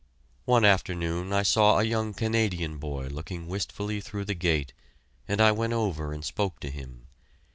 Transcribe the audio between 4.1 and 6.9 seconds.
the gate, and I went over and spoke to